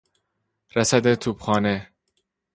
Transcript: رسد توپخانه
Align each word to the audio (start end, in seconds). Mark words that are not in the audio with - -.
رسد 0.75 1.13
توپخانه 1.13 1.91